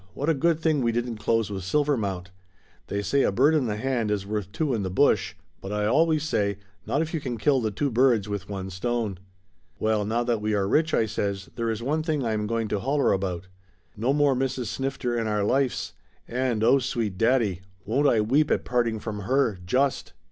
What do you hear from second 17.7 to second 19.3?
won't I weep at parting from